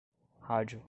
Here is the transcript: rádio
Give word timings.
rádio 0.41 0.79